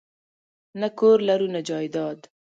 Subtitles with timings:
[0.79, 2.19] نه کور لرو نه جایداد